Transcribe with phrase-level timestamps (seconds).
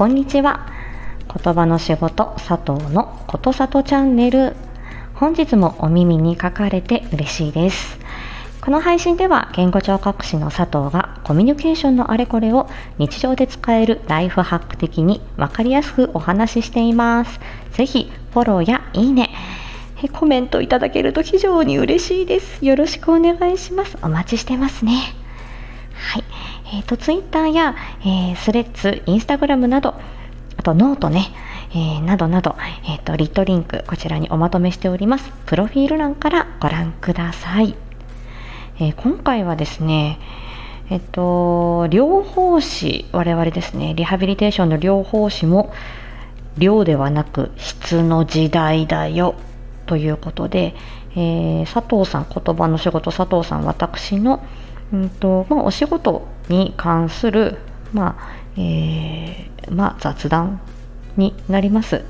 [0.00, 0.66] こんにちは。
[1.28, 4.56] 言葉の仕事佐藤のことさとチャンネル。
[5.12, 7.98] 本日もお耳に書かれて嬉しいです。
[8.62, 17.38] この配信では言語聴覚士の佐藤がコミュニケーションのあれこれを日常で使えるライフハック的にわかりやすくお話ししています。
[17.72, 19.28] ぜひフォローやいいね。
[20.14, 22.64] コメントいただけると非常に嬉しいです。
[22.64, 23.98] よろしくお願いします。
[24.00, 25.19] お待ちしてますね。
[26.72, 29.94] えーと、ツイッターや、えー、スレッズ、インスタグラムなど、
[30.56, 31.32] あとノートね、
[31.72, 35.32] えー、などなど、えーと、リットリンク、こちらにおまとめしております。
[35.46, 37.74] プロフィール欄からご覧ください。
[38.78, 40.20] えー、今回はですね、
[40.90, 45.72] えっと、療法士、我々ですね、リハビリテーションの療法士も、
[46.56, 49.34] 量ではなく質の時代だよ
[49.86, 50.74] ということで、
[51.16, 54.40] えー、佐藤さん、言葉の仕事佐藤さん、私の
[54.92, 57.58] うんとまあ、お仕事に関する、
[57.92, 60.60] まあえーまあ、雑談
[61.16, 62.04] になります。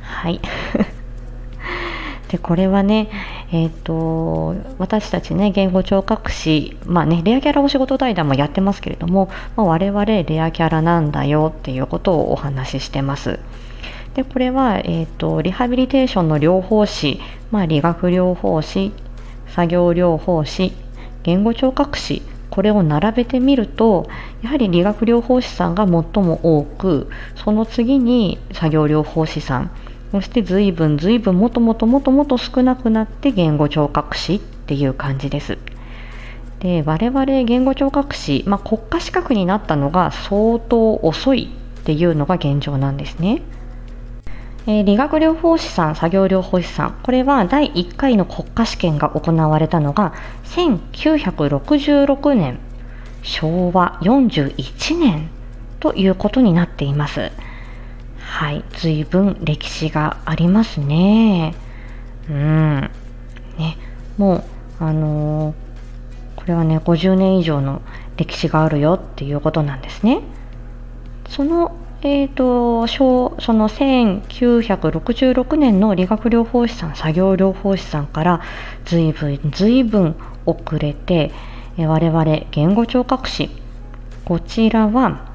[0.00, 0.40] はい。
[2.28, 3.10] でこれはね、
[3.52, 13.38] えーと、私たちね言語聴覚士、まあね、レアキャラお仕事対談もやってますけれども、まあ、我々レアキャラなんだよっていうことをお話ししてます。
[14.14, 17.20] でこれは、えーとリハビリテーションの療法士、
[17.50, 18.92] まあ、理学療法士
[19.48, 20.72] 作業療法士
[21.22, 24.08] 言語聴覚士これを並べてみると
[24.42, 25.92] やはり理学療法士さんが最
[26.22, 29.70] も多くその次に作業療法士さん
[30.12, 35.56] そして随分随分もともともともと少なくなって言語聴覚士っていう感じです。
[36.60, 43.42] で我々言語聴覚士、まあ、国家資格になったのが相当遅いっていうのが現状なんですね。
[44.66, 52.58] えー、理学療法士さん、作業療法士さん、これは第1回の国家試験が行われたのが1966年、
[53.22, 55.30] 昭和41年
[55.80, 57.32] ということになっています。
[58.20, 61.54] はい、随分歴史がありますね。
[62.30, 62.90] うん。
[63.58, 63.76] ね、
[64.16, 64.44] もう、
[64.78, 65.54] あのー、
[66.36, 67.82] これはね、50年以上の
[68.16, 70.20] 歴史があるよっていうことなんですね。
[71.28, 78.40] そのえーと、その1966年の理学療法士さん作業療法士さんから
[78.84, 81.30] 随分随分遅れて、
[81.78, 83.50] え我々言語聴覚士
[84.24, 85.32] こちらは、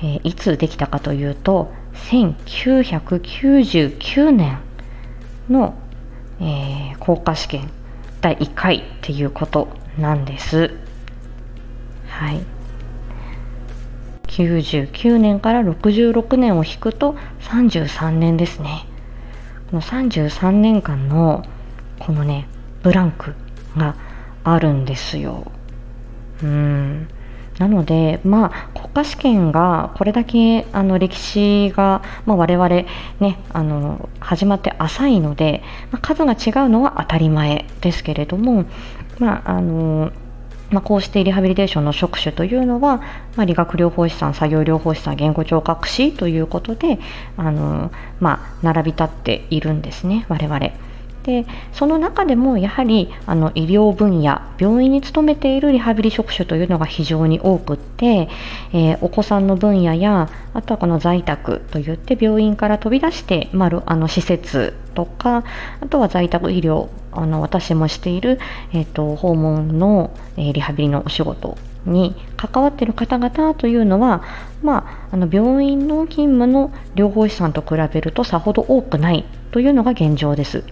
[0.00, 4.60] えいつできたかというと1999年
[5.50, 5.74] の、
[6.40, 7.68] えー、国家試験
[8.20, 9.66] 第1回っていうこと
[9.98, 10.70] なんです。
[12.06, 12.55] はい
[14.28, 18.86] 99年から66年を引くと33年ですね。
[19.70, 21.44] この33年間の
[21.98, 22.48] このね
[22.82, 23.34] ブランク
[23.76, 23.96] が
[24.44, 25.50] あるんですよ。
[26.42, 27.08] うん
[27.58, 38.66] なので、まあ、国家試験がこれだけあの歴史が、まあ、我々、ね、あの始まって浅いので、まあ、数が違うのは当たり前ですけれども、
[39.18, 40.12] まああの
[40.70, 42.98] まあ、こうしてリハビリテーションの職種というのは、
[43.36, 46.98] まあ、理学療法士さん作業療法士さん言語聴覚士ということで
[47.36, 50.86] あの、まあ、並び立っているんですね我々。
[51.26, 58.28] でその中でもやはりあの医療分野病院に勤めているリハビリ職種というのが非常に多くって、
[58.72, 65.42] えー、お子さんの分野やあとはこの在宅といって病院から飛び出して、まあ、あの施設とか
[65.80, 68.38] あとは在宅医療あの私もしている、
[68.72, 71.56] えーと、訪問の、え、リハビリのお仕事
[71.86, 74.22] に関わっている方々というのは、
[74.62, 80.64] まあ、あの病院の勤務の療法士さんと比べるとさほど多くないというのが現状です。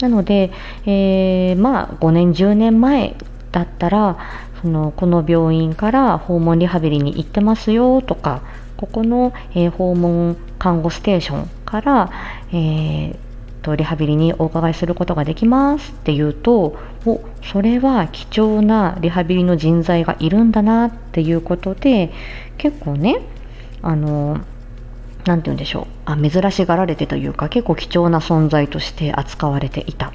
[0.00, 0.52] なので、
[0.86, 3.16] えー、まあ5年10年前
[3.50, 4.16] だったら
[4.62, 8.42] そのこの病院から訪問リハビリに行ってますよとか
[8.76, 12.10] ここの、えー、訪問看護ステーションから、
[12.50, 13.27] えー
[13.68, 22.10] とリハビリにお伺いすることができますって言うとおそれは貴重なリハビリの人材がいるんだなっていうことで
[22.56, 23.20] 結構ね
[23.82, 24.40] あの
[25.26, 25.86] 何て言うんでしょう。
[26.06, 30.12] あ珍しがられてというか結構貴重な存在として扱われていた。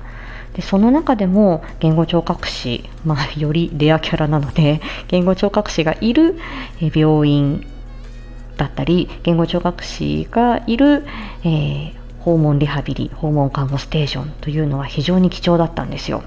[0.56, 6.38] でその中でも言語聴覚士、まあ、よりレアキャラなので言語聴覚士がいる
[6.80, 7.66] 病院
[8.58, 11.06] だったり言語聴覚士がいる、
[11.44, 16.24] えー、訪問リハビリ訪問看護ステーションというのは非常に貴重だったんですよ。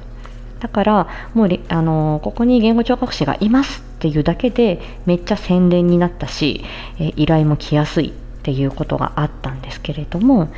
[0.60, 6.64] だからもうあのここに言語聴覚士がいますっていうだけでめっちゃ宣伝になったし、
[6.98, 8.12] え依頼も来やすいっ
[8.42, 10.48] ていうことがあったんですけれども、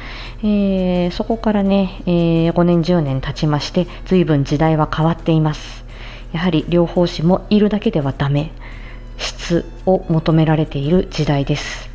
[0.42, 5.84] えー、そこからね、えー、5年10年経ちまして随分時代は変わっています。
[6.32, 8.52] やはり療法士もいるだけではダメ。
[9.18, 11.88] 質を求められている時代です。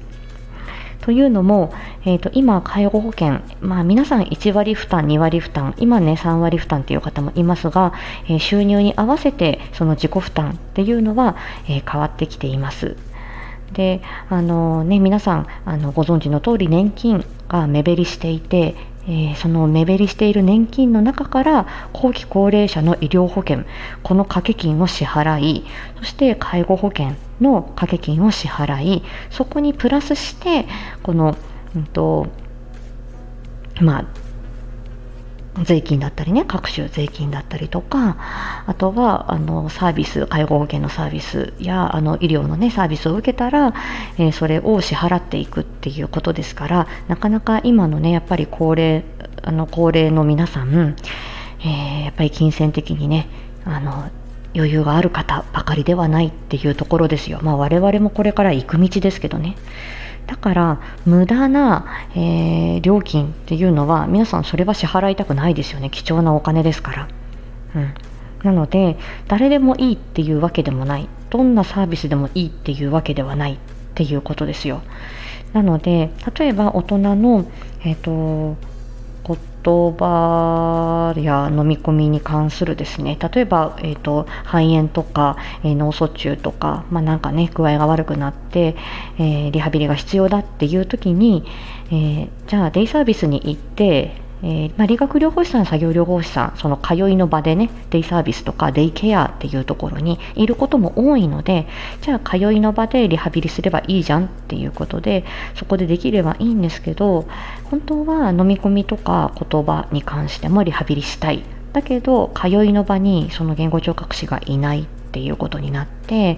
[1.01, 1.73] というのも、
[2.05, 7.93] えーと、今、介護保険、まあ、皆さん1割負担、2割負担、今ね3割負担という方もいますが、
[8.25, 12.97] えー、収入に合わせてその自己負担っていうのは、えー、変わってきています。
[13.71, 18.75] であのね、皆さんあのご存知の通り年金が目減りしていて、
[19.07, 23.63] えー、その目減りしている年金の中から後期高齢者の医療保険
[24.03, 25.65] この掛け金を支払い
[25.99, 30.67] そして介護保険の掛け金を支払いそこにプラスして
[31.01, 31.35] この、
[31.75, 32.27] うんと
[33.81, 38.17] まあ、税金だったりね各種税金だったりとか
[38.65, 43.73] あとはあのサービス介護保険のサービスやあの医療のねサービスを受けたら、
[44.17, 49.03] えー、それを支払っていくっていうことですからなかなか今のねやっぱり高齢
[49.41, 50.95] あの高齢の皆さん、
[51.59, 53.27] えー、やっぱり金銭的にね
[53.65, 54.09] あの
[54.55, 57.39] 余裕がある方ばかりではないっていうところですよ。
[57.41, 59.55] まあ我々もこれから行く道ですけどね。
[60.27, 61.85] だから無駄な、
[62.15, 65.89] えー、料金っていうのは皆さんそれは支払いたくないですよね。
[65.89, 67.07] 貴重なお金ですから、
[67.75, 67.93] うん、
[68.43, 68.97] なので
[69.27, 71.09] 誰でもいいっていうわけでもない。
[71.29, 73.53] どんなサービスでもいいっていうわけではない。
[73.53, 74.81] っていうことですよ。
[75.53, 77.45] なので例えば大人の、
[77.81, 78.57] えーと
[79.63, 88.75] 葉や飲み込みに関するですね例えば、えーと、肺炎とか、えー、脳卒中とか、まあ、なんかね具合が悪くなって、
[89.17, 91.45] えー、リハビリが必要だっていう時に、
[91.87, 101.65] えー、じゃあデイサービスに行ってえー、まあ、理学療法士さん、作業療法士さん、その通いの場でね、デイサービスとかデイケアっていうところにいることも多いので、
[102.01, 105.23] じゃあ通いの場でリハビリすればいいじゃんっていうことで、
[105.55, 107.25] そこでできればいいんですけど、
[107.63, 111.43] 本当は飲み込みとか言葉に関してもリハビリしたい。
[111.71, 116.37] だけど、通いの場にその言語聴覚士がいないっていうことになって、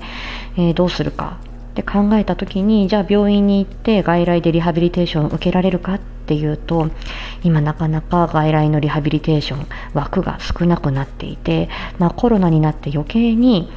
[0.57, 1.39] えー、どうするか
[1.75, 6.89] って考えた時にじゃあ病院に行って外来でリハビリテーションを受けられるかっていうと
[7.43, 11.67] 今なかなか外来のリハビリテーション枠が少なくなっていて、
[11.99, 13.69] まあ、コロナになって余計に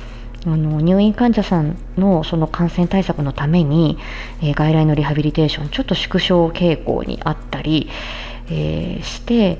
[0.47, 3.99] あの入院患者さんのその感染対策のために、
[4.41, 7.91] えー、外来のリハビリテーションちょっと縮小傾向にあったり、
[8.49, 9.59] えー、して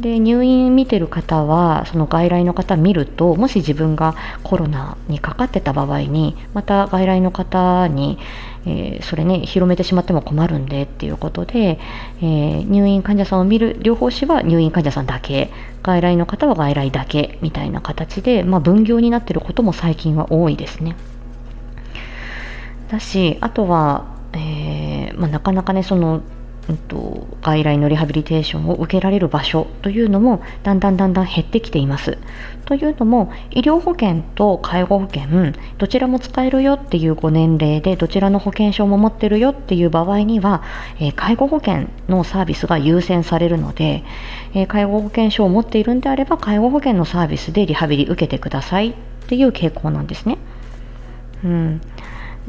[0.00, 8.18] で入院見てる方はその外来の方見るともし自分がコロナにかかってた場合にまた外来の方に、
[8.64, 11.78] えー、それね広めてしまっても困るんでっていうことで、
[12.20, 15.50] えー、入院患者さんを見る療法士は入院患者さんだけ
[15.82, 20.96] 外来の方は外来だけみたいな形で、まあ、分業になってることも最近は多いですね。
[22.90, 26.22] だしあとは、えーまあ、なかなかねその
[26.70, 32.16] うんと、外来のリハビリテーションを受けられる場所というのもだんだんだんだん減ってきています。
[32.64, 40.62] というのも医療保険と介護保険どちらも使えるよっていうご年齢でどちらの保険証も持ってるよっていう場合には、
[41.00, 44.04] えー、介護保険のサービスが優先されるので、
[44.54, 48.94] えー、介護保険証を持っているんであれば介護保険のサービスでリハビリ受けてくださいっ
[49.26, 50.38] ていう傾向なんですね。
[51.44, 51.80] うん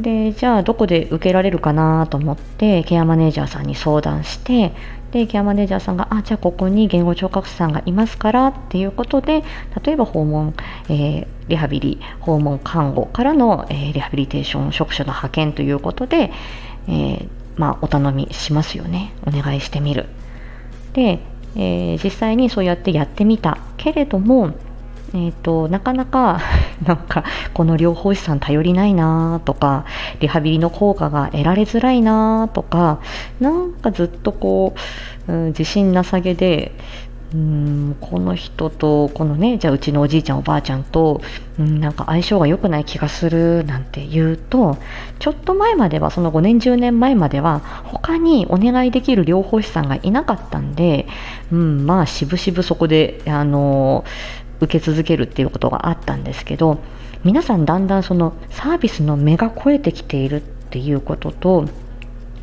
[0.01, 4.73] でじゃあどこで受けられるかなと思ってケアマネージャーさんに相談して
[5.11, 9.43] でケアマネージャーさんがあじゃあここに言語聴覚士さんがいますからっていうことで
[9.83, 10.53] 例えば訪問、
[10.89, 16.31] えー、リハビリ訪問看護からの、えー、リハビリテーション職種の派遣ということで、
[16.87, 19.13] えー、まあ、お頼みしますよね。
[19.27, 20.05] お願いしてみる。
[20.93, 21.19] で、
[21.55, 24.53] え実際にそうやってやってみたけれども
[25.13, 26.39] えーと、なかなか
[26.85, 27.23] なんか
[27.53, 29.85] この療法士さん頼りないなとか
[30.19, 32.99] リハビリの効果が得られづらいなとか
[33.39, 34.73] なんかずっとこ
[35.27, 36.71] う、うん、自信なさげで
[37.33, 41.21] うんこの人とこのねじゃあうちのおじいちゃんおばあちゃんと、
[41.57, 44.77] うん、なんか相性が良くない気がするなんて言うと
[45.19, 51.07] ちょっと前まではその5年10年前までは他にお願いできる療法士さんがいなかったんで、
[51.53, 54.03] うん、まあしぶしぶそこであの
[54.61, 56.79] 受け続けるっていうことがあったんですけど
[57.23, 61.65] 皆さんだんだんそのサービスの目が超えてきているっていうことと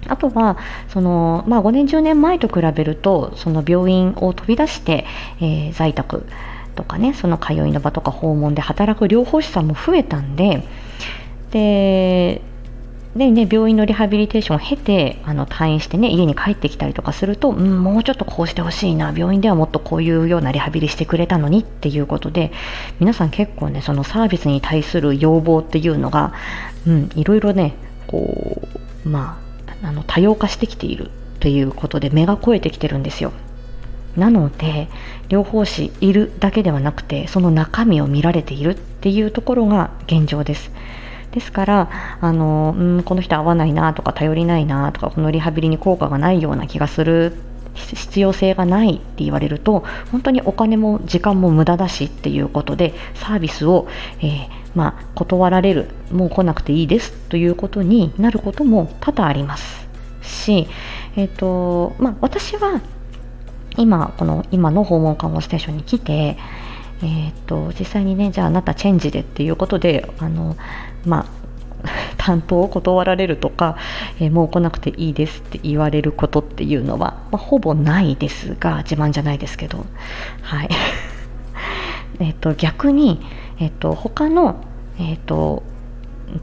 [0.06, 0.56] あとは
[0.88, 5.04] その、まあ、5年10年前と比べるとその病院を飛び出して、
[5.40, 6.24] えー、在宅
[6.76, 10.62] とかねその通いの場とか訪問で働く療法士さんも増えたんで
[11.50, 12.42] で
[13.18, 22.52] でね、病院のリハビリテーションを経てあの退院してね家に帰ってきたりとかすると、うん、もうちょっとこうしてほしいな病院ではもっとこういうようなリハビリしてくれたのにっていうことで
[23.00, 26.32] 皆さん結構ねそのサービスに対する要望っていうのが、
[26.86, 27.74] うん、いろいろね
[28.06, 28.62] こ
[29.04, 29.40] うま
[29.82, 31.10] ああの多様化してきている
[31.40, 33.32] ということで目が肥えてきてるんですよ。
[34.16, 34.88] なので
[35.28, 40.70] 療法士いるだけではなくてその中身を見られているっていうところが現状です。
[41.32, 47.34] ですからあのうんこの人合わないなとか頼りないなとかこのリハビリに効果がないような気がする
[47.74, 53.88] 必要性がないって言われると本当にお金も時間も無駄だしっていうことでサービスを、
[54.20, 59.88] えー、まあ、断られるもう来なくていいですということになることも多々あります
[60.22, 60.66] し、
[61.16, 62.80] えーとまあ、私は
[63.76, 66.36] 今この今の訪問看護ステーションに来て、
[67.02, 70.56] えーと、実際にねじゃああなたチェンジでっていうことであの、
[71.08, 71.38] まあ、
[72.16, 73.76] 担当を断られるとか、
[74.20, 79.86] えー、もう来なくていいですって言われることっていうのは、まあ、ほぼないですが自慢じゃないですけど、
[80.42, 80.68] はい。
[82.20, 83.20] えと逆に、
[83.60, 84.56] えーと、他の、
[84.98, 85.62] えーと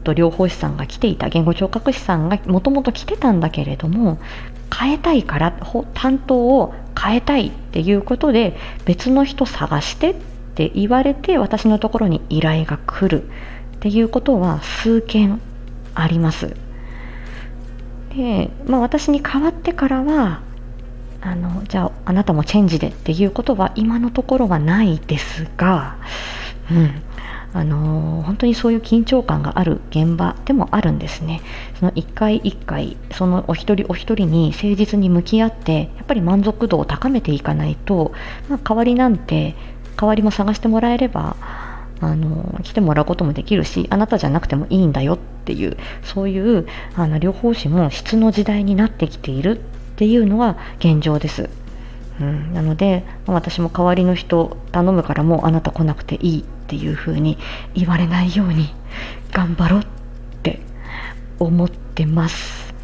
[0.02, 4.18] と療法士さんが来ていた言語聴覚士さんがもともと来てたんだけれども
[4.76, 5.52] 変えたいから
[5.94, 10.14] 担当を変えたいっていうことで別の人探してっ
[10.56, 13.28] て言われて私のところに依頼が来る。
[13.86, 15.40] っていうことは数件
[15.94, 16.56] あります。
[18.16, 20.40] で、まあ、私に代わってからは
[21.20, 25.98] あのじゃああなたもチェンジでっていうことは今のところはないですが、
[26.68, 27.00] うん、
[27.52, 31.40] あの本当にそういう緊張感がある現場でもあるんですね。
[31.78, 38.12] その一回一回そのお一人お一人に誠実に向き合ってやっぱり満足度を高めていかないと、
[38.48, 39.54] まあ、代わりなんて
[39.96, 41.36] 代わりも探してもらえれば
[42.00, 49.60] あの来てもらうこともできるしあなたじゃなくてもいいんだよっていうそういうあの療法士も質の時代になってきているっ
[49.96, 51.48] ていうのが現状です。
[52.20, 57.36] うん、なので私も代わりの人頼むからもうあなた来なくていいっていう風に
[57.74, 58.74] 言われないように
[59.32, 59.86] 頑張ろうっ
[60.42, 60.60] て
[61.38, 62.74] 思ってます。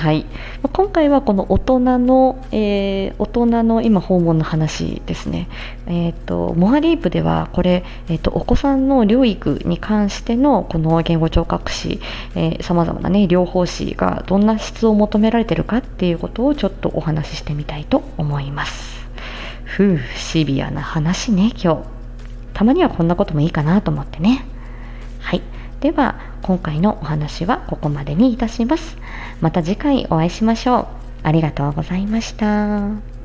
[0.00, 0.24] はい、
[0.72, 5.46] 今回はこの大人の、えー、大人の今訪問の話ですね。
[5.86, 12.00] え、ー、とモアリープではこれ、えっ、ー、とお子さんの療育に関してのこの言語聴覚士、
[12.62, 19.06] さまざまなね療法士がどんな質を求められてるかっていうことをちょっとお話ししてみたいと思います。
[19.64, 21.82] ふうシビアな話ね今日。
[22.54, 24.46] たまにはこんなこともいいかなと思ってね。
[25.18, 25.42] はい。
[25.80, 28.96] では今回のお話はここまでにいたします。
[29.40, 30.86] また次回お会いしましょう。
[31.22, 33.19] ありがとうございました。